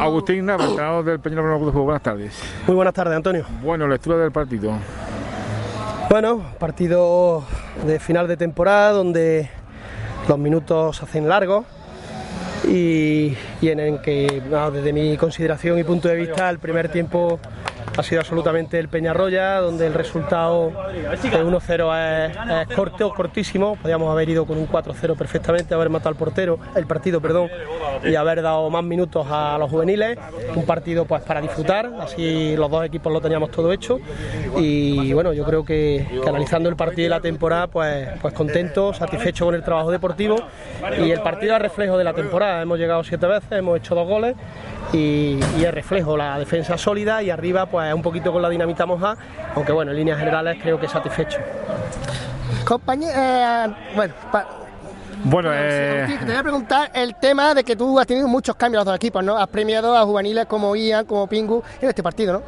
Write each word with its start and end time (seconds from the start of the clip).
Agustín 0.00 0.46
Nava, 0.46 0.64
entrenador 0.64 1.04
del 1.04 1.20
Peñarol 1.20 1.56
Club 1.56 1.66
de 1.66 1.72
Fútbol. 1.72 1.84
Buenas 1.84 2.02
tardes. 2.02 2.42
Muy 2.66 2.76
buenas 2.76 2.94
tardes, 2.94 3.16
Antonio. 3.16 3.44
Bueno, 3.62 3.88
lectura 3.88 4.16
del 4.18 4.30
partido. 4.30 4.72
Bueno, 6.08 6.42
partido 6.58 7.44
de 7.86 7.98
final 7.98 8.28
de 8.28 8.36
temporada 8.36 8.92
donde 8.92 9.50
los 10.28 10.38
minutos 10.38 10.96
se 10.96 11.04
hacen 11.04 11.28
largos 11.28 11.64
y, 12.68 13.36
en 13.62 13.80
el 13.80 14.00
que, 14.00 14.42
desde 14.72 14.92
mi 14.92 15.16
consideración 15.16 15.78
y 15.78 15.84
punto 15.84 16.08
de 16.08 16.16
vista, 16.16 16.48
el 16.50 16.58
primer 16.58 16.88
tiempo 16.88 17.40
ha 17.96 18.02
sido 18.02 18.20
absolutamente 18.20 18.78
el 18.78 18.88
Peñarroya, 18.88 19.60
donde 19.60 19.86
el 19.86 19.94
resultado 19.94 20.70
de 20.92 21.44
1-0 21.44 22.62
es, 22.62 22.76
corto, 22.76 23.12
cortísimo. 23.12 23.76
Podríamos 23.76 24.10
haber 24.10 24.28
ido 24.28 24.46
con 24.46 24.58
un 24.58 24.68
4-0 24.68 25.16
perfectamente, 25.16 25.74
haber 25.74 25.90
matado 25.90 26.10
al 26.10 26.16
portero, 26.16 26.58
el 26.74 26.86
partido, 26.86 27.20
perdón, 27.20 27.48
y 28.04 28.14
haber 28.14 28.42
dado 28.42 28.70
más 28.70 28.84
minutos 28.84 29.26
a 29.30 29.58
los 29.58 29.70
juveniles. 29.70 30.18
Un 30.54 30.64
partido 30.64 31.04
pues 31.04 31.22
para 31.22 31.40
disfrutar, 31.40 31.90
así 32.00 32.56
los 32.56 32.70
dos 32.70 32.84
equipos 32.84 33.12
lo 33.12 33.20
teníamos 33.20 33.50
todo 33.50 33.72
hecho. 33.72 33.98
Y 34.56 35.12
bueno, 35.12 35.32
yo 35.32 35.44
creo 35.44 35.64
que, 35.64 36.06
analizando 36.26 36.68
el 36.68 36.76
partido 36.76 37.06
y 37.06 37.10
la 37.10 37.20
temporada, 37.20 37.66
pues, 37.66 38.08
pues 38.20 38.34
contento, 38.34 38.94
satisfecho 38.94 39.46
con 39.46 39.54
el 39.54 39.62
trabajo 39.62 39.90
deportivo. 39.90 40.36
Y 40.98 41.10
el 41.10 41.20
partido 41.20 41.56
es 41.56 41.62
reflejo 41.62 41.98
de 41.98 42.04
la 42.04 42.14
temporada. 42.14 42.62
Hemos 42.62 42.78
llegado 42.78 43.04
siete 43.04 43.26
veces, 43.26 43.52
hemos 43.52 43.78
hecho 43.78 43.94
dos 43.94 44.08
goles 44.08 44.36
y, 44.92 45.38
es 45.62 45.72
reflejo 45.72 46.16
la 46.16 46.38
defensa 46.38 46.76
sólida 46.76 47.22
y 47.22 47.30
arriba 47.30 47.66
pues 47.66 47.92
un 47.94 48.02
poquito 48.02 48.32
con 48.32 48.42
la 48.42 48.48
dinamita 48.48 48.86
moja, 48.86 49.16
aunque 49.54 49.72
bueno, 49.72 49.90
en 49.92 49.98
líneas 49.98 50.18
generales 50.18 50.58
creo 50.60 50.78
que 50.80 50.88
satisfecho. 50.88 51.38
Compañero, 52.64 53.12
eh, 53.16 53.66
bueno, 53.94 54.14
bueno, 55.24 55.50
eh... 55.52 56.18
te 56.20 56.26
voy 56.26 56.34
a 56.34 56.42
preguntar 56.42 56.90
el 56.94 57.14
tema 57.16 57.54
de 57.54 57.64
que 57.64 57.76
tú 57.76 57.98
has 57.98 58.06
tenido 58.06 58.28
muchos 58.28 58.56
cambios 58.56 58.80
los 58.80 58.86
dos 58.86 58.96
equipos, 58.96 59.22
¿no? 59.22 59.36
Has 59.36 59.48
premiado 59.48 59.96
a 59.96 60.04
juveniles 60.04 60.46
como 60.46 60.74
Ian, 60.74 61.04
como 61.04 61.26
Pingu 61.26 61.62
en 61.80 61.88
este 61.88 62.02
partido, 62.02 62.32
¿no? 62.34 62.42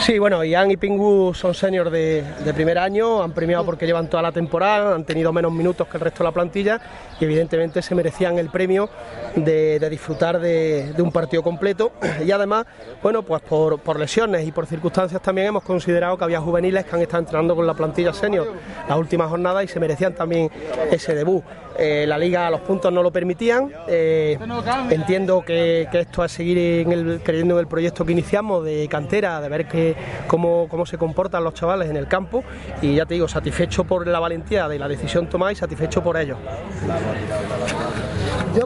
Sí, 0.00 0.18
bueno, 0.18 0.42
Ian 0.42 0.70
y 0.70 0.76
Pingu 0.76 1.34
son 1.34 1.54
seniors 1.54 1.90
de, 1.90 2.24
primer 2.54 2.78
año, 2.78 3.22
han 3.22 3.32
premiado 3.32 3.64
porque 3.66 3.84
llevan 3.84 4.08
toda 4.08 4.22
la 4.22 4.32
temporada, 4.32 4.94
han 4.94 5.04
tenido 5.04 5.32
menos 5.32 5.52
minutos 5.52 5.86
que 5.88 5.96
el 5.96 6.00
resto 6.00 6.20
de 6.20 6.24
la 6.24 6.32
plantilla 6.32 6.80
y 7.20 7.24
evidentemente 7.24 7.82
se 7.82 7.94
merecían 7.94 8.38
el 8.38 8.48
premio 8.48 8.88
de, 9.34 9.86
disfrutar 9.90 10.40
de, 10.40 10.94
un 10.98 11.12
partido 11.12 11.42
completo 11.42 11.92
y 12.24 12.30
además, 12.30 12.64
bueno, 13.02 13.22
pues 13.22 13.42
por, 13.42 13.98
lesiones 13.98 14.46
y 14.46 14.52
por 14.52 14.66
circunstancias 14.66 15.20
también 15.20 15.48
hemos 15.48 15.64
considerado 15.64 16.16
que 16.16 16.24
había 16.24 16.40
juveniles 16.40 16.84
que 16.84 16.94
han 16.94 17.02
estado 17.02 17.24
entrenando 17.24 17.54
con 17.56 17.66
la 17.66 17.74
plantilla 17.74 18.12
senior 18.12 18.48
las 18.88 18.98
últimas 18.98 19.28
jornadas 19.28 19.64
y 19.64 19.68
se 19.68 19.80
merecían 19.80 20.14
también 20.14 20.50
ese 20.90 21.14
debut. 21.14 21.44
Eh, 21.78 22.06
la 22.08 22.18
liga 22.18 22.50
los 22.50 22.60
puntos 22.60 22.92
no 22.92 23.02
lo 23.02 23.12
permitían. 23.12 23.70
Eh, 23.86 24.36
entiendo 24.90 25.42
que, 25.42 25.88
esto 25.92 26.24
es 26.24 26.32
seguir 26.32 26.84
creyendo 27.22 27.54
en 27.54 27.60
el 27.60 27.68
proyecto 27.68 28.04
que 28.04 28.12
iniciamos 28.12 28.64
de 28.64 28.88
cantera, 28.88 29.40
de 29.40 29.48
ver 29.48 29.66
cómo, 30.26 30.68
se 30.86 30.98
comportan 30.98 31.44
los 31.44 31.54
chavales 31.54 31.88
en 31.88 31.96
el 31.96 32.08
campo 32.08 32.42
y 32.82 32.96
ya 32.96 33.06
te 33.06 33.14
digo, 33.14 33.28
satisfecho 33.28 33.84
por 33.84 34.06
la 34.06 34.18
valentía 34.18 34.68
de 34.68 34.78
la 34.78 34.88
decisión 34.88 35.28
tomada 35.28 35.52
y 35.52 35.56
satisfecho 35.56 36.02
por 36.02 36.16
ello. 36.16 36.36